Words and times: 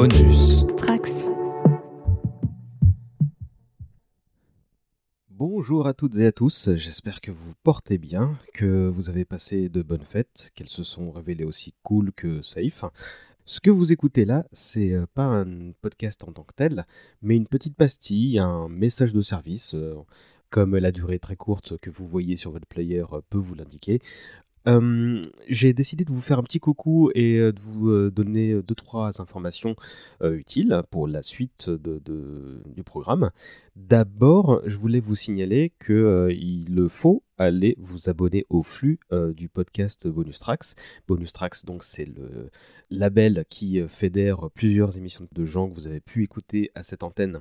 Bonus. 0.00 0.64
Trax. 0.76 1.28
Bonjour 5.28 5.88
à 5.88 5.92
toutes 5.92 6.14
et 6.14 6.26
à 6.26 6.30
tous, 6.30 6.70
j'espère 6.76 7.20
que 7.20 7.32
vous 7.32 7.54
portez 7.64 7.98
bien, 7.98 8.38
que 8.54 8.86
vous 8.86 9.10
avez 9.10 9.24
passé 9.24 9.68
de 9.68 9.82
bonnes 9.82 10.04
fêtes, 10.04 10.52
qu'elles 10.54 10.68
se 10.68 10.84
sont 10.84 11.10
révélées 11.10 11.42
aussi 11.42 11.74
cool 11.82 12.12
que 12.12 12.42
safe. 12.42 12.84
Ce 13.44 13.58
que 13.58 13.70
vous 13.70 13.92
écoutez 13.92 14.24
là, 14.24 14.46
c'est 14.52 14.92
euh, 14.92 15.06
pas 15.14 15.24
un 15.24 15.72
podcast 15.80 16.22
en 16.22 16.30
tant 16.30 16.44
que 16.44 16.54
tel, 16.54 16.86
mais 17.20 17.34
une 17.34 17.48
petite 17.48 17.74
pastille, 17.74 18.38
un 18.38 18.68
message 18.68 19.12
de 19.12 19.22
service. 19.22 19.74
euh, 19.74 19.96
Comme 20.50 20.76
la 20.76 20.92
durée 20.92 21.18
très 21.18 21.34
courte 21.34 21.76
que 21.78 21.90
vous 21.90 22.06
voyez 22.06 22.36
sur 22.36 22.52
votre 22.52 22.68
player 22.68 23.02
euh, 23.12 23.20
peut 23.30 23.38
vous 23.38 23.56
l'indiquer, 23.56 24.00
j'ai 25.48 25.72
décidé 25.72 26.04
de 26.04 26.12
vous 26.12 26.20
faire 26.20 26.38
un 26.38 26.42
petit 26.42 26.60
coucou 26.60 27.10
et 27.14 27.38
de 27.38 27.60
vous 27.60 28.10
donner 28.10 28.60
deux 28.62 28.74
trois 28.74 29.20
informations 29.20 29.74
utiles 30.22 30.82
pour 30.90 31.08
la 31.08 31.22
suite 31.22 31.70
de- 31.70 32.62
du 32.74 32.82
programme. 32.82 33.30
D'abord, 33.76 34.60
je 34.66 34.76
voulais 34.76 35.00
vous 35.00 35.14
signaler 35.14 35.72
que 35.78 35.92
euh, 35.92 36.32
il 36.32 36.88
faut 36.90 37.22
aller 37.38 37.76
vous 37.78 38.08
abonner 38.08 38.44
au 38.48 38.62
flux 38.62 38.98
du 39.36 39.48
podcast 39.48 40.08
Bonus 40.08 40.40
Tracks. 40.40 40.74
Bonus 41.06 41.32
Tracks, 41.32 41.64
donc, 41.64 41.84
c'est 41.84 42.04
le 42.06 42.50
label 42.90 43.44
qui 43.48 43.80
fédère 43.88 44.50
plusieurs 44.52 44.96
émissions 44.96 45.28
de 45.32 45.44
gens 45.44 45.68
que 45.68 45.74
vous 45.74 45.86
avez 45.86 46.00
pu 46.00 46.24
écouter 46.24 46.70
à 46.74 46.82
cette 46.82 47.02
antenne 47.04 47.40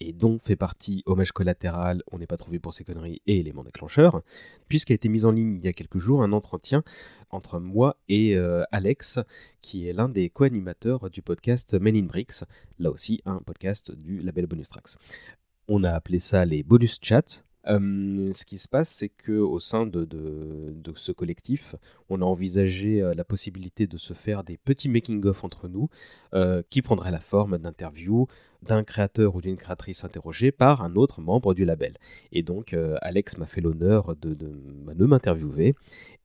et 0.00 0.12
dont 0.12 0.38
fait 0.42 0.56
partie 0.56 1.02
Hommage 1.06 1.32
collatéral, 1.32 2.02
On 2.10 2.18
n'est 2.18 2.26
pas 2.26 2.36
trouvé 2.36 2.58
pour 2.58 2.74
ces 2.74 2.84
conneries 2.84 3.22
et 3.26 3.38
Élément 3.38 3.62
déclencheur, 3.62 4.22
puisqu'a 4.68 4.94
été 4.94 5.08
mis 5.08 5.24
en 5.24 5.30
ligne 5.30 5.56
il 5.56 5.64
y 5.64 5.68
a 5.68 5.72
quelques 5.72 5.98
jours 5.98 6.22
un 6.22 6.32
entretien 6.32 6.82
entre 7.30 7.60
moi 7.60 7.96
et 8.08 8.36
euh, 8.36 8.64
Alex, 8.72 9.20
qui 9.62 9.88
est 9.88 9.92
l'un 9.92 10.08
des 10.08 10.30
co-animateurs 10.30 11.10
du 11.10 11.22
podcast 11.22 11.74
Men 11.74 11.96
in 11.96 12.04
Bricks, 12.04 12.44
là 12.78 12.90
aussi 12.90 13.20
un 13.24 13.38
podcast 13.38 13.92
du 13.92 14.20
label 14.20 14.46
Bonus 14.46 14.68
Tracks. 14.68 14.96
On 15.68 15.84
a 15.84 15.90
appelé 15.90 16.18
ça 16.18 16.44
les 16.44 16.62
bonus 16.62 16.98
chats. 17.00 17.44
Ce 17.66 18.44
qui 18.44 18.58
se 18.58 18.68
passe, 18.68 18.88
c'est 18.88 19.08
que 19.08 19.32
au 19.32 19.58
sein 19.58 19.86
de, 19.86 20.06
ce 20.96 21.12
collectif, 21.12 21.76
on 22.08 22.22
a 22.22 22.24
envisagé 22.24 23.00
la 23.14 23.24
possibilité 23.24 23.86
de 23.86 23.96
se 23.96 24.14
faire 24.14 24.44
des 24.44 24.56
petits 24.56 24.88
making-of 24.88 25.44
entre 25.44 25.68
nous, 25.68 25.88
qui 26.70 26.82
prendraient 26.82 27.10
la 27.10 27.20
forme 27.20 27.58
d'interviews 27.58 28.26
d'un 28.62 28.84
créateur 28.84 29.36
ou 29.36 29.40
d'une 29.40 29.56
créatrice 29.56 30.04
interrogée 30.04 30.52
par 30.52 30.82
un 30.82 30.94
autre 30.94 31.20
membre 31.20 31.54
du 31.54 31.64
label. 31.64 31.94
Et 32.32 32.42
donc, 32.42 32.76
Alex 33.02 33.38
m'a 33.38 33.46
fait 33.46 33.60
l'honneur 33.60 34.14
de, 34.16 35.06
m'interviewer. 35.06 35.74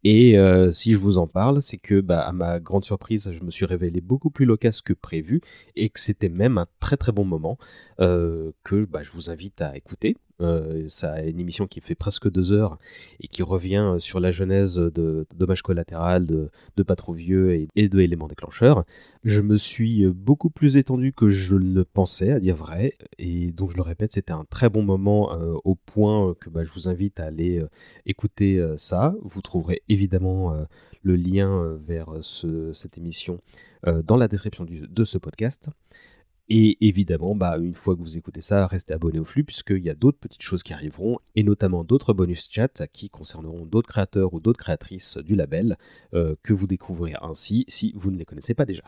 Et 0.03 0.37
si 0.71 0.93
je 0.93 0.97
vous 0.97 1.17
en 1.17 1.27
parle, 1.27 1.61
c'est 1.61 1.77
que, 1.77 1.99
bah, 1.99 2.21
à 2.21 2.31
ma 2.31 2.59
grande 2.59 2.85
surprise, 2.85 3.31
je 3.31 3.43
me 3.43 3.51
suis 3.51 3.65
révélé 3.65 4.01
beaucoup 4.01 4.29
plus 4.29 4.45
loquace 4.45 4.81
que 4.81 4.93
prévu 4.93 5.41
et 5.75 5.89
que 5.89 5.99
c'était 5.99 6.29
même 6.29 6.57
un 6.57 6.67
très 6.79 6.97
très 6.97 7.11
bon 7.11 7.25
moment 7.25 7.57
que 7.97 8.85
bah, 8.85 9.03
je 9.03 9.11
vous 9.11 9.29
invite 9.29 9.61
à 9.61 9.75
écouter. 9.75 10.15
Euh, 10.41 10.85
ça 10.89 11.21
une 11.21 11.39
émission 11.39 11.65
qui 11.65 11.79
fait 11.79 11.95
presque 11.95 12.29
deux 12.29 12.51
heures 12.51 12.77
et 13.21 13.29
qui 13.29 13.41
revient 13.41 13.93
euh, 13.95 13.99
sur 13.99 14.19
la 14.19 14.31
genèse 14.31 14.75
de 14.75 15.25
Dommage 15.33 15.61
collatéral, 15.61 16.25
de, 16.25 16.83
Pas 16.83 16.97
trop 16.97 17.13
vieux 17.13 17.67
et, 17.75 17.87
de 17.87 17.99
Éléments 18.01 18.27
déclencheurs. 18.27 18.83
Je 19.23 19.39
me 19.41 19.55
suis 19.55 20.03
euh, 20.03 20.11
beaucoup 20.13 20.49
plus 20.49 20.75
étendu 20.75 21.13
que 21.13 21.29
je 21.29 21.55
ne 21.55 21.73
le 21.73 21.85
pensais, 21.85 22.31
à 22.31 22.39
dire 22.41 22.55
vrai, 22.55 22.97
et 23.17 23.51
donc 23.51 23.71
je 23.71 23.77
le 23.77 23.81
répète, 23.81 24.11
c'était 24.11 24.33
un 24.33 24.45
très 24.49 24.69
bon 24.69 24.83
moment 24.83 25.33
euh, 25.33 25.53
au 25.63 25.75
point 25.75 26.35
que 26.41 26.49
bah, 26.49 26.65
je 26.65 26.71
vous 26.73 26.89
invite 26.89 27.19
à 27.21 27.25
aller 27.25 27.63
écouter 28.05 28.61
ça. 28.75 29.15
Vous 29.21 29.41
trouverez 29.41 29.81
évidemment 29.89 30.53
le 31.01 31.15
lien 31.15 31.77
vers 31.85 32.09
ce- 32.21 32.73
cette 32.73 32.97
émission 32.97 33.39
dans 34.03 34.17
la 34.17 34.27
description 34.27 34.65
de 34.67 35.03
ce 35.03 35.17
podcast. 35.17 35.69
Et 36.47 36.77
évidemment, 36.87 37.33
bah, 37.33 37.57
une 37.57 37.73
fois 37.73 37.95
que 37.95 38.01
vous 38.01 38.17
écoutez 38.17 38.41
ça, 38.41 38.67
restez 38.67 38.93
abonné 38.93 39.17
au 39.17 39.25
flux 39.25 39.43
puisqu'il 39.43 39.83
y 39.83 39.89
a 39.89 39.95
d'autres 39.95 40.19
petites 40.19 40.43
choses 40.43 40.61
qui 40.61 40.73
arriveront 40.73 41.17
et 41.35 41.41
notamment 41.41 41.83
d'autres 41.83 42.13
bonus 42.13 42.47
chats 42.51 42.87
qui 42.91 43.09
concerneront 43.09 43.65
d'autres 43.65 43.89
créateurs 43.89 44.33
ou 44.33 44.39
d'autres 44.39 44.59
créatrices 44.59 45.17
du 45.17 45.35
label 45.35 45.75
euh, 46.13 46.35
que 46.43 46.53
vous 46.53 46.67
découvrirez 46.67 47.15
ainsi 47.21 47.65
si 47.67 47.93
vous 47.95 48.11
ne 48.11 48.17
les 48.17 48.25
connaissez 48.25 48.53
pas 48.53 48.65
déjà. 48.65 48.83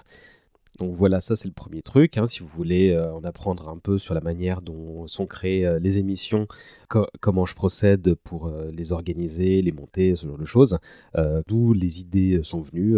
Donc 0.77 0.95
voilà, 0.95 1.19
ça 1.19 1.35
c'est 1.35 1.47
le 1.47 1.53
premier 1.53 1.81
truc. 1.81 2.17
hein. 2.17 2.27
si 2.27 2.41
vous 2.41 2.47
voulez 2.47 2.91
euh, 2.91 3.13
en 3.13 3.23
apprendre 3.23 3.67
un 3.69 3.77
peu 3.77 3.97
sur 3.97 4.13
la 4.13 4.21
manière 4.21 4.61
dont 4.61 5.07
sont 5.07 5.25
créées 5.25 5.65
euh, 5.65 5.79
les 5.79 5.97
émissions, 5.97 6.47
co- 6.87 7.07
comment 7.19 7.45
je 7.45 7.55
procède 7.55 8.13
pour 8.15 8.47
euh, 8.47 8.69
les 8.71 8.91
organiser, 8.91 9.61
les 9.61 9.71
monter, 9.71 10.15
ce 10.15 10.27
genre 10.27 10.37
de 10.37 10.45
choses, 10.45 10.77
d'où 11.47 11.73
les 11.73 12.01
idées 12.01 12.39
sont 12.43 12.61
venues, 12.61 12.97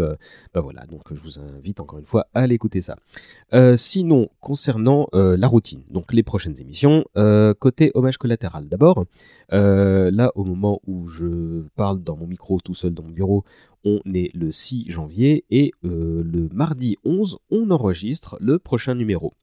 bah 0.53 0.61
voilà, 0.61 0.85
donc 0.87 1.01
je 1.11 1.19
vous 1.19 1.39
invite 1.39 1.79
encore 1.79 1.99
une 1.99 2.05
fois 2.05 2.27
à 2.33 2.41
aller 2.41 2.55
écouter 2.55 2.81
ça. 2.81 2.97
Sinon, 3.77 4.29
concernant 4.41 5.07
la 5.13 5.47
routine, 5.47 5.81
donc 5.89 6.11
les 6.13 6.23
prochaines 6.23 6.59
émissions, 6.59 7.05
côté 7.59 7.91
hommage 7.93 8.17
collatéral 8.17 8.67
d'abord, 8.67 9.05
là 9.51 10.31
au 10.35 10.43
moment 10.43 10.81
où 10.85 11.07
je 11.07 11.63
parle 11.75 12.03
dans 12.03 12.15
mon 12.17 12.27
micro 12.27 12.59
tout 12.59 12.73
seul 12.75 12.93
dans 12.93 13.03
mon 13.03 13.09
bureau, 13.11 13.43
on 13.83 14.01
est 14.13 14.33
le 14.35 14.51
6 14.51 14.85
janvier 14.89 15.45
et 15.49 15.71
euh, 15.85 16.23
le 16.23 16.49
mardi 16.51 16.97
11, 17.03 17.39
on 17.49 17.71
enregistre 17.71 18.37
le 18.39 18.59
prochain 18.59 18.95
numéro. 18.95 19.33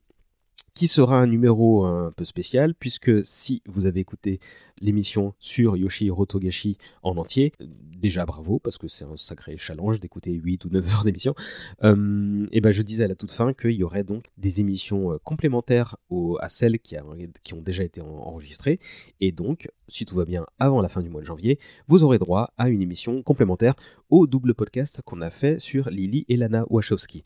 Qui 0.76 0.88
sera 0.88 1.18
un 1.18 1.26
numéro 1.26 1.86
un 1.86 2.12
peu 2.12 2.26
spécial, 2.26 2.74
puisque 2.74 3.24
si 3.24 3.62
vous 3.66 3.86
avez 3.86 4.00
écouté 4.00 4.40
l'émission 4.82 5.32
sur 5.38 5.74
Yoshihiro 5.74 6.26
Togashi 6.26 6.76
en 7.02 7.16
entier, 7.16 7.54
euh, 7.62 7.66
déjà 7.96 8.26
bravo, 8.26 8.58
parce 8.58 8.76
que 8.76 8.86
c'est 8.86 9.06
un 9.06 9.16
sacré 9.16 9.56
challenge 9.56 10.00
d'écouter 10.00 10.32
8 10.32 10.66
ou 10.66 10.68
9 10.68 10.86
heures 10.92 11.04
d'émission, 11.04 11.34
euh, 11.82 12.46
et 12.52 12.60
ben 12.60 12.72
je 12.72 12.82
disais 12.82 13.04
à 13.04 13.08
la 13.08 13.14
toute 13.14 13.32
fin 13.32 13.54
qu'il 13.54 13.70
y 13.70 13.84
aurait 13.84 14.04
donc 14.04 14.26
des 14.36 14.60
émissions 14.60 15.14
euh, 15.14 15.16
complémentaires 15.24 15.96
à 16.40 16.50
celles 16.50 16.78
qui, 16.78 16.94
ont 16.98 17.62
déjà 17.62 17.82
été 17.82 18.02
en- 18.02 18.08
enregistrées, 18.08 18.78
et 19.22 19.32
donc, 19.32 19.70
si 19.88 20.04
tout 20.04 20.16
va 20.16 20.26
bien 20.26 20.44
avant 20.58 20.82
la 20.82 20.90
fin 20.90 21.00
du 21.00 21.08
mois 21.08 21.22
de 21.22 21.26
janvier, 21.26 21.58
vous 21.88 22.04
aurez 22.04 22.18
droit 22.18 22.52
à 22.58 22.68
une 22.68 22.82
émission 22.82 23.22
complémentaire 23.22 23.76
au 24.10 24.26
double 24.26 24.52
podcast 24.52 25.00
qu'on 25.06 25.22
a 25.22 25.30
fait 25.30 25.58
sur 25.58 25.88
Lily 25.88 26.26
et 26.28 26.36
Lana 26.36 26.66
Wachowski. 26.68 27.24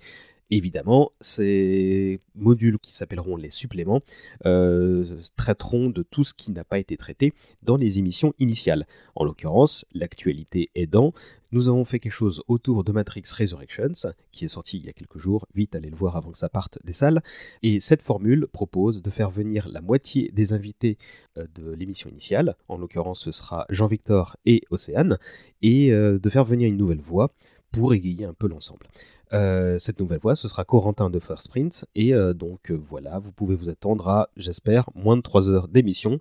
Évidemment, 0.51 1.13
ces 1.21 2.21
modules 2.35 2.79
qui 2.79 2.93
s'appelleront 2.93 3.37
les 3.37 3.51
suppléments 3.51 4.01
euh, 4.47 5.21
traiteront 5.37 5.91
de 5.91 6.03
tout 6.03 6.25
ce 6.25 6.35
qui 6.35 6.51
n'a 6.51 6.65
pas 6.65 6.79
été 6.79 6.97
traité 6.97 7.33
dans 7.63 7.77
les 7.77 7.99
émissions 7.99 8.35
initiales. 8.39 8.87
En 9.15 9.25
l'occurrence, 9.25 9.85
l'actualité 9.95 10.71
aidant, 10.75 11.13
nous 11.53 11.69
avons 11.69 11.85
fait 11.85 11.99
quelque 11.99 12.13
chose 12.13 12.43
autour 12.49 12.85
de 12.85 12.93
Matrix 12.93 13.23
Resurrections, 13.37 14.13
qui 14.33 14.45
est 14.45 14.49
sorti 14.49 14.79
il 14.79 14.87
y 14.87 14.89
a 14.89 14.93
quelques 14.93 15.19
jours, 15.19 15.47
vite 15.55 15.75
allez 15.75 15.91
le 15.91 15.97
voir 15.97 16.17
avant 16.17 16.31
que 16.31 16.39
ça 16.39 16.49
parte 16.49 16.79
des 16.85 16.93
salles, 16.93 17.23
et 17.63 17.81
cette 17.81 18.03
formule 18.03 18.47
propose 18.49 19.03
de 19.03 19.11
faire 19.11 19.31
venir 19.31 19.69
la 19.69 19.81
moitié 19.81 20.31
des 20.33 20.53
invités 20.53 20.99
euh, 21.39 21.47
de 21.55 21.73
l'émission 21.73 22.11
initiale, 22.11 22.57
en 22.69 22.77
l'occurrence 22.77 23.21
ce 23.21 23.33
sera 23.33 23.67
Jean-Victor 23.69 24.37
et 24.47 24.63
Océane, 24.71 25.19
et 25.63 25.93
euh, 25.93 26.19
de 26.19 26.29
faire 26.29 26.45
venir 26.45 26.69
une 26.69 26.77
nouvelle 26.77 27.01
voix 27.01 27.31
pour 27.73 27.95
égayer 27.95 28.25
un 28.25 28.35
peu 28.35 28.49
l'ensemble. 28.49 28.87
Euh, 29.33 29.79
cette 29.79 30.01
nouvelle 30.01 30.19
voix, 30.19 30.35
ce 30.35 30.49
sera 30.49 30.65
Corentin 30.65 31.09
de 31.09 31.21
First 31.21 31.49
Print, 31.49 31.85
et 31.95 32.15
euh, 32.15 32.35
donc 32.35 32.71
euh, 32.71 32.75
voilà, 32.75 33.21
vous 33.21 33.33
pouvez 33.33 33.55
vous 33.55 33.69
attendre 33.69 34.09
à, 34.09 34.29
j'espère, 34.37 34.91
moins 34.95 35.17
de 35.17 35.23
3 35.23 35.49
heures 35.49 35.69
d'émission 35.69 36.19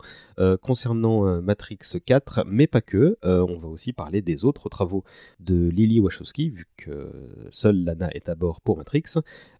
concernant 0.61 1.41
Matrix 1.41 1.79
4, 2.05 2.43
mais 2.45 2.67
pas 2.67 2.81
que, 2.81 3.17
on 3.23 3.57
va 3.57 3.67
aussi 3.67 3.93
parler 3.93 4.21
des 4.21 4.45
autres 4.45 4.69
travaux 4.69 5.03
de 5.39 5.69
Lily 5.69 5.99
Wachowski, 5.99 6.49
vu 6.49 6.65
que 6.77 7.11
seule 7.49 7.83
Lana 7.83 8.09
est 8.13 8.29
à 8.29 8.35
bord 8.35 8.61
pour 8.61 8.77
Matrix. 8.77 9.03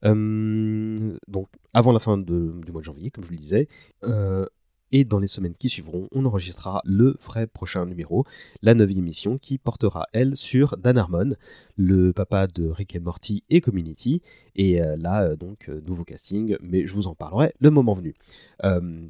Donc 0.03 1.47
avant 1.73 1.91
la 1.91 1.99
fin 1.99 2.17
du 2.17 2.71
mois 2.71 2.81
de 2.81 2.85
janvier, 2.85 3.11
comme 3.11 3.23
je 3.25 3.31
le 3.31 3.37
disais, 3.37 3.67
et 4.91 5.03
dans 5.03 5.19
les 5.19 5.27
semaines 5.27 5.53
qui 5.53 5.69
suivront, 5.69 6.07
on 6.11 6.25
enregistrera 6.25 6.81
le 6.85 7.17
vrai 7.21 7.47
prochain 7.47 7.85
numéro, 7.85 8.25
la 8.61 8.73
neuvième 8.73 8.99
émission, 8.99 9.37
qui 9.37 9.57
portera, 9.57 10.07
elle, 10.13 10.35
sur 10.35 10.77
Dan 10.77 10.97
Harmon, 10.97 11.35
le 11.77 12.11
papa 12.11 12.47
de 12.47 12.67
Rick 12.67 12.95
and 12.97 13.03
Morty 13.03 13.43
et 13.49 13.61
Community. 13.61 14.21
Et 14.55 14.81
euh, 14.81 14.97
là, 14.97 15.23
euh, 15.23 15.35
donc, 15.35 15.69
euh, 15.69 15.79
nouveau 15.85 16.03
casting, 16.03 16.57
mais 16.61 16.85
je 16.85 16.93
vous 16.93 17.07
en 17.07 17.15
parlerai 17.15 17.53
le 17.59 17.69
moment 17.69 17.93
venu. 17.93 18.15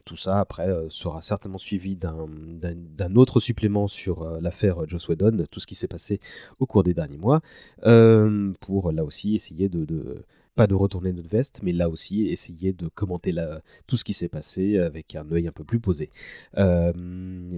Tout 0.06 0.16
ça, 0.16 0.40
après, 0.40 0.68
sera 0.90 1.22
certainement 1.22 1.58
suivi 1.58 1.96
d'un- 1.96 3.16
autre 3.16 3.40
supplément 3.40 3.88
sur 3.88 4.40
l'affaire 4.42 4.88
Joss 4.88 5.08
Whedon, 5.08 5.46
tout 5.50 5.60
ce 5.60 5.66
qui 5.66 5.75
s'est 5.75 5.88
passé 5.88 6.20
au 6.60 6.68
cours 6.68 6.84
des 6.84 6.94
derniers 6.94 7.18
mois, 7.18 7.42
pour 8.60 8.92
là 8.92 9.04
aussi 9.04 9.34
essayer 9.34 9.68
de 9.70 10.24
pas 10.60 10.68
de 10.68 10.76
retourner 10.76 11.14
notre 11.14 11.30
veste, 11.30 11.62
mais 11.64 11.72
là 11.72 11.88
aussi 11.88 12.28
essayer 12.28 12.74
de 12.74 12.90
commenter 12.90 13.34
tout 13.88 13.96
ce 13.96 14.04
qui 14.04 14.12
s'est 14.12 14.28
passé 14.28 14.78
avec 14.78 15.16
un 15.16 15.32
œil 15.32 15.48
un 15.48 15.54
peu 15.54 15.64
plus 15.64 15.80
posé. 15.80 16.10
Euh, 16.58 16.92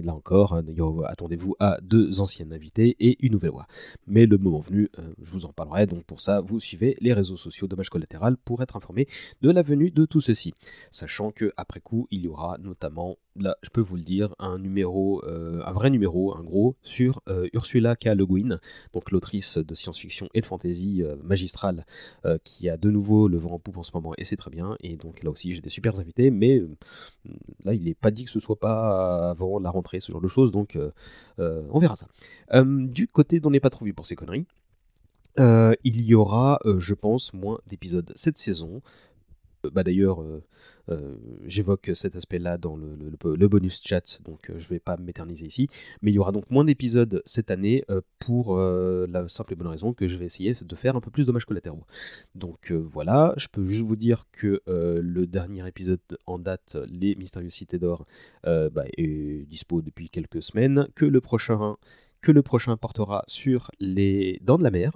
là 0.04 0.14
encore, 0.14 0.54
hein, 0.54 0.62
attendez-vous 1.08 1.56
à 1.58 1.78
deux 1.82 2.20
anciennes 2.20 2.52
invités 2.52 2.94
et 3.00 3.16
une 3.26 3.32
nouvelle 3.32 3.50
voix. 3.50 3.66
Mais 4.06 4.26
le 4.26 4.38
moment 4.38 4.60
venu, 4.60 4.88
euh, 5.00 5.14
je 5.20 5.32
vous 5.32 5.46
en 5.46 5.52
parlerai. 5.52 5.88
Donc 5.88 6.04
pour 6.04 6.20
ça, 6.20 6.40
vous 6.42 6.60
suivez 6.60 6.96
les 7.00 7.12
réseaux 7.12 7.36
sociaux 7.36 7.66
Dommage 7.66 7.90
Collatéral 7.90 8.36
pour 8.36 8.62
être 8.62 8.76
informé 8.76 9.08
de 9.40 9.50
la 9.50 9.62
venue 9.62 9.90
de 9.90 10.04
tout 10.04 10.20
ceci. 10.20 10.54
Sachant 10.92 11.32
que 11.32 11.52
après 11.56 11.80
coup, 11.80 12.06
il 12.12 12.20
y 12.20 12.28
aura 12.28 12.56
notamment 12.58 13.16
là, 13.36 13.56
je 13.62 13.70
peux 13.70 13.80
vous 13.80 13.96
le 13.96 14.02
dire, 14.02 14.34
un 14.38 14.58
numéro, 14.58 15.24
euh, 15.24 15.62
un 15.64 15.72
vrai 15.72 15.90
numéro, 15.90 16.36
un 16.36 16.42
gros, 16.42 16.76
sur 16.82 17.22
euh, 17.28 17.48
Ursula 17.52 17.96
K. 17.96 18.06
Le 18.14 18.26
Guin, 18.26 18.58
donc 18.92 19.10
l'autrice 19.10 19.58
de 19.58 19.74
science-fiction 19.74 20.28
et 20.34 20.40
de 20.40 20.46
fantasy 20.46 21.02
euh, 21.02 21.16
magistrale, 21.22 21.86
qui 22.44 22.68
a 22.68 22.76
de 22.76 22.90
nouveau 22.90 23.28
le 23.28 23.38
vent 23.38 23.52
en 23.52 23.58
poupe 23.58 23.78
en 23.78 23.82
ce 23.82 23.92
moment, 23.94 24.12
et 24.18 24.24
c'est 24.24 24.36
très 24.36 24.50
bien. 24.50 24.76
Et 24.80 24.96
donc 24.96 25.22
là 25.22 25.30
aussi, 25.30 25.54
j'ai 25.54 25.60
des 25.60 25.70
super 25.70 25.98
invités, 25.98 26.30
mais 26.30 26.62
là, 27.64 27.74
il 27.74 27.84
n'est 27.84 27.94
pas 27.94 28.10
dit 28.10 28.24
que 28.24 28.30
ce 28.30 28.40
soit 28.40 28.58
pas 28.58 29.30
avant 29.30 29.58
la 29.58 29.70
rentrée, 29.70 30.00
ce 30.00 30.12
genre 30.12 30.20
de 30.20 30.28
choses, 30.28 30.50
donc 30.50 30.78
on 31.38 31.78
verra 31.78 31.96
ça. 31.96 32.06
du 32.64 33.08
côté 33.08 33.40
d'on 33.40 33.50
n'est 33.50 33.60
pas 33.60 33.70
trop 33.70 33.84
vu 33.84 33.94
pour 33.94 34.06
ces 34.06 34.16
conneries, 34.16 34.46
il 35.38 36.02
y 36.02 36.14
aura, 36.14 36.58
je 36.78 36.94
pense, 36.94 37.32
moins 37.32 37.58
d'épisodes 37.66 38.12
cette 38.14 38.38
saison. 38.38 38.82
Bah 39.70 39.84
d'ailleurs, 39.84 40.22
euh, 40.90 41.14
j'évoque 41.46 41.90
cet 41.94 42.16
aspect-là 42.16 42.58
dans 42.58 42.76
le, 42.76 43.48
bonus 43.48 43.82
chat, 43.84 44.20
donc 44.24 44.50
euh, 44.50 44.54
je 44.58 44.64
ne 44.64 44.68
vais 44.70 44.80
pas 44.80 44.96
m'éterniser 44.96 45.46
ici. 45.46 45.68
Mais 46.00 46.10
il 46.10 46.14
y 46.14 46.18
aura 46.18 46.32
donc 46.32 46.50
moins 46.50 46.64
d'épisodes 46.64 47.22
cette 47.24 47.50
année 47.50 47.84
euh, 47.90 48.00
pour 48.18 48.56
la 48.58 49.28
simple 49.28 49.52
et 49.52 49.56
bonne 49.56 49.68
raison 49.68 49.92
que 49.92 50.08
je 50.08 50.18
vais 50.18 50.26
essayer 50.26 50.54
de 50.54 50.76
faire 50.76 50.96
un 50.96 51.00
peu 51.00 51.10
plus 51.10 51.26
dommages 51.26 51.44
collatéraux. 51.44 51.84
Donc 52.34 52.72
voilà, 52.72 53.34
je 53.36 53.48
peux 53.48 53.66
juste 53.66 53.82
vous 53.82 53.96
dire 53.96 54.24
que 54.32 54.60
le 54.66 55.26
dernier 55.26 55.66
épisode 55.66 56.00
en 56.26 56.38
date, 56.38 56.76
Les 56.88 57.14
Mystérieuses 57.14 57.52
Cités 57.52 57.78
d'Or, 57.78 58.06
bah, 58.44 58.84
est 58.96 59.46
dispo 59.48 59.82
depuis 59.82 60.08
quelques 60.08 60.42
semaines, 60.42 60.88
que 60.94 61.04
le 61.04 61.20
prochain 61.20 61.76
que 62.20 62.30
le 62.30 62.42
prochain 62.42 62.76
portera 62.76 63.24
sur 63.26 63.70
les 63.80 64.38
Dents 64.42 64.56
de 64.56 64.62
la 64.62 64.70
Mer, 64.70 64.92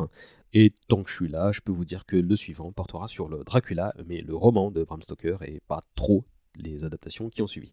et 0.53 0.73
tant 0.89 1.03
que 1.03 1.11
je 1.11 1.17
suis 1.17 1.29
là, 1.29 1.53
je 1.53 1.61
peux 1.61 1.73
vous 1.73 1.85
dire 1.85 2.07
que 2.07 2.17
le 2.17 2.37
suivant 2.37 2.73
portera 2.73 3.09
sur 3.09 3.29
le 3.29 3.45
Dracula, 3.45 3.95
mais 4.07 4.21
le 4.23 4.35
roman 4.35 4.71
de 4.71 4.85
Bram 4.85 5.03
Stoker, 5.03 5.43
et 5.43 5.61
pas 5.69 5.83
trop 5.95 6.25
les 6.63 6.85
adaptations 6.85 7.29
qui 7.29 7.43
ont 7.43 7.47
suivi. 7.47 7.71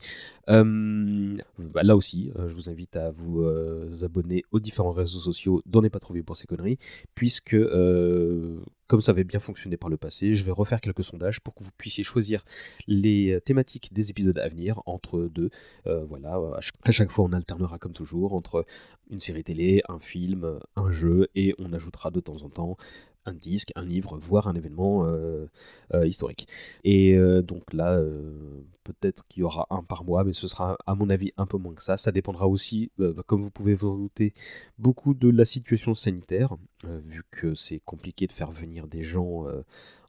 Euh, 0.49 1.37
bah, 1.57 1.83
là 1.83 1.95
aussi, 1.95 2.31
euh, 2.37 2.49
je 2.49 2.55
vous 2.55 2.69
invite 2.69 2.95
à 2.95 3.11
vous 3.11 3.41
euh, 3.41 3.91
abonner 4.03 4.43
aux 4.51 4.59
différents 4.59 4.91
réseaux 4.91 5.19
sociaux 5.19 5.61
dont 5.65 5.81
n'est 5.81 5.89
pas 5.89 5.99
trouvé 5.99 6.23
pour 6.23 6.37
ces 6.37 6.47
conneries, 6.47 6.77
puisque 7.15 7.55
comme 8.87 9.01
ça 9.01 9.11
avait 9.11 9.23
bien 9.23 9.39
fonctionné 9.39 9.77
par 9.77 9.89
le 9.89 9.97
passé, 9.97 10.35
je 10.35 10.43
vais 10.43 10.51
refaire 10.51 10.81
quelques 10.81 11.03
sondages 11.03 11.39
pour 11.39 11.55
que 11.55 11.63
vous 11.63 11.71
puissiez 11.77 12.03
choisir 12.03 12.43
les 12.87 13.39
thématiques 13.45 13.93
des 13.93 14.09
épisodes 14.09 14.37
à 14.37 14.47
venir 14.49 14.81
entre 14.85 15.29
deux. 15.33 15.49
voilà, 15.85 16.39
à 16.83 16.91
chaque 16.91 17.11
fois 17.11 17.25
on 17.25 17.33
alternera 17.33 17.79
comme 17.79 17.93
toujours 17.93 18.33
entre 18.33 18.65
une 19.09 19.19
série 19.19 19.43
télé, 19.43 19.81
un 19.89 19.99
film, 19.99 20.59
un 20.75 20.91
jeu, 20.91 21.27
et 21.35 21.55
on 21.57 21.73
ajoutera 21.73 22.11
de 22.11 22.19
temps 22.19 22.41
en 22.43 22.49
temps 22.49 22.77
un 23.25 23.33
disque, 23.33 23.71
un 23.75 23.85
livre, 23.85 24.17
voire 24.19 24.47
un 24.47 24.55
événement 24.55 25.05
euh, 25.05 25.47
euh, 25.93 26.05
historique. 26.07 26.47
Et 26.83 27.15
euh, 27.15 27.41
donc 27.41 27.73
là, 27.73 28.01
peut-être 28.83 29.25
qu'il 29.27 29.41
y 29.41 29.43
aura 29.43 29.67
un 29.69 29.83
par 29.83 30.03
mois, 30.03 30.23
mais 30.23 30.33
ce 30.33 30.47
sera 30.47 30.77
à 30.85 30.95
mon 30.95 31.09
avis 31.09 31.31
un 31.37 31.45
peu 31.45 31.57
moins 31.57 31.73
que 31.73 31.83
ça. 31.83 31.97
Ça 31.97 32.11
dépendra 32.11 32.47
aussi, 32.47 32.91
comme 33.27 33.41
vous 33.41 33.51
pouvez 33.51 33.75
vous 33.75 33.95
douter, 33.95 34.33
beaucoup 34.77 35.13
de 35.13 35.29
la 35.29 35.45
situation 35.45 35.95
sanitaire, 35.95 36.55
vu 36.83 37.23
que 37.31 37.55
c'est 37.55 37.79
compliqué 37.79 38.27
de 38.27 38.33
faire 38.33 38.51
venir 38.51 38.87
des 38.87 39.03
gens 39.03 39.45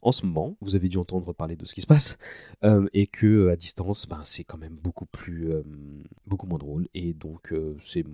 en 0.01 0.11
ce 0.11 0.25
moment. 0.25 0.57
Vous 0.61 0.75
avez 0.75 0.89
dû 0.89 0.97
entendre 0.97 1.31
parler 1.33 1.55
de 1.55 1.65
ce 1.65 1.73
qui 1.73 1.81
se 1.81 1.87
passe, 1.87 2.17
et 2.93 3.07
que 3.07 3.49
à 3.49 3.55
distance, 3.55 4.07
ben, 4.07 4.21
c'est 4.23 4.43
quand 4.43 4.57
même 4.57 4.75
beaucoup 4.75 5.05
plus, 5.05 5.53
beaucoup 6.27 6.47
moins 6.47 6.59
drôle. 6.59 6.87
Et 6.93 7.13
donc 7.13 7.53
c'est 7.79 8.05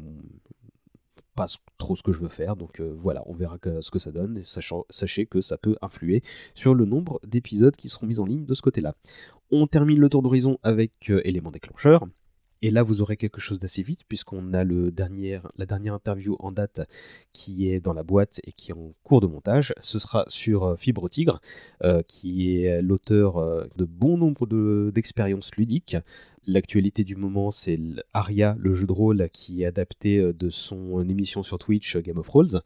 pas 1.36 1.46
trop 1.78 1.96
ce 1.96 2.04
que 2.04 2.12
je 2.12 2.20
veux 2.20 2.30
faire. 2.30 2.56
Donc 2.56 2.80
euh, 2.80 2.94
voilà, 2.98 3.24
on 3.26 3.34
verra 3.34 3.58
ce 3.80 3.92
que 3.92 4.00
ça 4.00 4.12
donne. 4.12 4.38
Et 4.38 4.44
sachez 4.90 5.26
que 5.26 5.42
ça 5.42 5.58
peut 5.58 5.76
influer 5.82 6.22
sur 6.56 6.76
le 6.76 6.86
nombre 6.86 7.20
d'épisodes 7.26 7.76
qui 7.76 7.90
seront 7.90 8.08
mis 8.08 8.20
en 8.20 8.26
ligne 8.26 8.46
de 8.46 8.54
ce 8.54 8.62
côté-là. 8.62 8.96
On 9.52 9.68
termine 9.68 10.00
le 10.00 10.10
tour 10.10 10.22
d'horizon 10.22 10.58
avec 10.64 11.10
euh, 11.10 11.22
élément 11.26 11.52
déclencheur. 11.52 12.06
Et 12.64 12.70
là, 12.70 12.84
vous 12.84 13.02
aurez 13.02 13.18
quelque 13.18 13.42
chose 13.42 13.60
d'assez 13.60 13.82
vite, 13.82 14.04
puisqu'on 14.08 14.54
a 14.54 14.64
la 14.64 14.92
dernière 15.66 15.94
interview 15.96 16.36
en 16.40 16.52
date 16.52 16.82
qui 17.34 17.68
est 17.68 17.80
dans 17.80 17.94
la 17.94 18.04
boîte 18.04 18.40
et 18.44 18.52
qui 18.52 18.70
est 18.70 18.76
en 18.76 18.94
cours 19.02 19.20
de 19.20 19.26
montage. 19.26 19.74
Ce 19.82 19.98
sera 19.98 20.26
sur 20.28 20.64
euh, 20.66 20.76
Fibre 20.76 21.10
Tigre, 21.10 21.42
qui 22.08 22.56
est 22.56 22.84
l'auteur 22.84 23.68
de 23.76 23.86
bon 23.86 24.16
nombre 24.16 24.46
d'expériences 24.92 25.56
ludiques, 25.56 25.98
L'actualité 26.48 27.04
du 27.04 27.16
moment, 27.16 27.52
c'est 27.52 27.80
Aria, 28.14 28.56
le 28.58 28.74
jeu 28.74 28.88
de 28.88 28.92
rôle 28.92 29.30
qui 29.32 29.62
est 29.62 29.66
adapté 29.68 30.18
euh, 30.18 30.34
de 30.34 30.50
son 30.50 31.00
euh, 31.00 31.08
émission 31.08 31.44
sur 31.44 31.60
Twitch 31.60 31.96
euh, 31.96 32.02
Game 32.02 32.18
of 32.18 32.26
Thrones. 32.26 32.62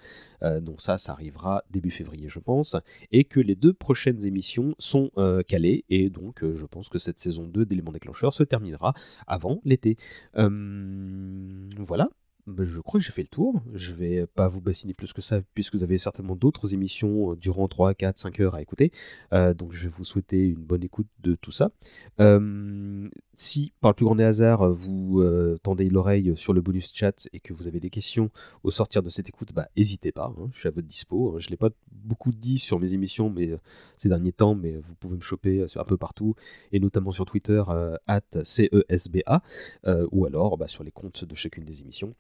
donc 0.61 0.81
ça, 0.81 0.97
ça 0.97 1.11
arrivera 1.11 1.63
début 1.71 1.91
février, 1.91 2.29
je 2.29 2.39
pense. 2.39 2.77
Et 3.11 3.25
que 3.25 3.41
les 3.41 3.55
deux 3.55 3.73
prochaines 3.73 4.23
émissions 4.23 4.75
sont 4.77 5.09
calées. 5.47 5.83
Et 5.89 6.09
donc, 6.11 6.43
je 6.43 6.65
pense 6.65 6.87
que 6.87 6.99
cette 6.99 7.17
saison 7.17 7.47
2 7.47 7.65
d'éléments 7.65 7.91
déclencheurs 7.91 8.33
se 8.33 8.43
terminera 8.43 8.93
avant 9.25 9.59
l'été. 9.65 9.97
voilà. 10.35 12.09
Bah, 12.47 12.63
je 12.63 12.79
crois 12.79 12.99
que 12.99 13.05
j'ai 13.05 13.11
fait 13.11 13.23
le 13.23 13.27
tour. 13.27 13.59
Je 13.73 13.91
vais 13.93 14.27
pas 14.27 14.47
vous 14.47 14.61
bassiner 14.61 14.93
plus 14.93 15.13
que 15.13 15.21
ça, 15.21 15.41
puisque 15.55 15.73
vous 15.73 15.83
avez 15.83 15.97
certainement 15.97 16.35
d'autres 16.35 16.75
émissions 16.75 17.31
euh, 17.31 17.35
durant 17.35 17.67
3, 17.67 17.95
4, 17.95 18.19
5 18.19 18.39
heures 18.39 18.53
à 18.53 18.61
écouter. 18.61 18.91
Euh, 19.33 19.55
donc 19.55 19.73
je 19.73 19.81
vais 19.81 19.89
vous 19.89 20.03
souhaiter 20.03 20.49
une 20.49 20.63
bonne 20.63 20.83
écoute 20.83 21.07
de 21.23 21.33
tout 21.33 21.49
ça. 21.49 21.71
Euh, 22.19 23.09
si, 23.33 23.73
par 23.81 23.91
le 23.91 23.95
plus 23.95 24.05
grand 24.05 24.15
des 24.15 24.23
hasards, 24.23 24.71
vous 24.71 25.23
tendez 25.63 25.89
l'oreille 25.89 26.33
sur 26.37 26.53
le 26.53 26.61
bonus 26.61 26.93
chat 26.93 27.27
et 27.33 27.39
que 27.39 27.51
vous 27.51 27.67
avez 27.67 27.79
des 27.79 27.89
questions 27.89 28.29
au 28.63 28.69
sortir 28.71 29.01
de 29.01 29.09
cette 29.09 29.27
écoute, 29.27 29.51
bah 29.53 29.67
n'hésitez 29.75 30.11
pas, 30.11 30.33
hein, 30.37 30.49
je 30.53 30.59
suis 30.59 30.67
à 30.67 30.71
votre 30.71 30.87
dispo. 30.87 31.35
Je 31.39 31.47
ne 31.47 31.51
l'ai 31.51 31.57
pas 31.57 31.69
beaucoup 31.91 32.31
dit 32.31 32.59
sur 32.59 32.79
mes 32.79 32.93
émissions 32.93 33.29
mais, 33.29 33.57
ces 33.97 34.07
derniers 34.09 34.31
temps, 34.31 34.55
mais 34.55 34.77
vous 34.77 34.95
pouvez 34.95 35.17
me 35.17 35.21
choper 35.21 35.65
un 35.75 35.83
peu 35.83 35.97
partout, 35.97 36.35
et 36.71 36.79
notamment 36.79 37.11
sur 37.11 37.25
Twitter, 37.25 37.61
at 38.07 38.43
CESBA, 38.43 39.41
ou 40.11 40.25
alors 40.25 40.57
bah, 40.57 40.67
sur 40.67 40.83
les 40.83 40.91
comptes 40.91 41.25
de 41.25 41.35
chacune 41.35 41.65
des 41.65 41.81
émissions. 41.81 42.15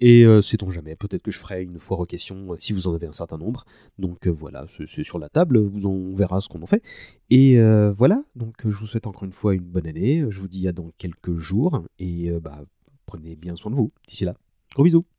Et 0.00 0.24
euh, 0.24 0.42
sait-on 0.42 0.70
jamais, 0.70 0.96
peut-être 0.96 1.22
que 1.22 1.30
je 1.30 1.38
ferai 1.38 1.62
une 1.62 1.80
foire 1.80 2.00
aux 2.00 2.06
questions 2.06 2.52
euh, 2.52 2.56
si 2.58 2.72
vous 2.72 2.86
en 2.86 2.94
avez 2.94 3.06
un 3.06 3.12
certain 3.12 3.38
nombre. 3.38 3.64
Donc 3.98 4.26
euh, 4.26 4.30
voilà, 4.30 4.66
c'est 4.86 5.02
sur 5.02 5.18
la 5.18 5.28
table, 5.28 5.58
vous 5.58 5.86
on 5.86 6.14
verra 6.14 6.40
ce 6.40 6.48
qu'on 6.48 6.62
en 6.62 6.66
fait. 6.66 6.82
Et 7.30 7.58
voilà, 7.96 8.22
donc 8.34 8.54
je 8.64 8.76
vous 8.76 8.86
souhaite 8.86 9.06
encore 9.06 9.24
une 9.24 9.32
fois 9.32 9.54
une 9.54 9.64
bonne 9.64 9.86
année. 9.86 10.24
Je 10.28 10.40
vous 10.40 10.48
dis 10.48 10.68
à 10.68 10.72
dans 10.72 10.90
quelques 10.98 11.38
jours 11.38 11.82
et 11.98 12.30
bah, 12.40 12.64
prenez 13.06 13.36
bien 13.36 13.56
soin 13.56 13.70
de 13.70 13.76
vous. 13.76 13.92
D'ici 14.08 14.24
là, 14.24 14.34
gros 14.74 14.84
bisous. 14.84 15.15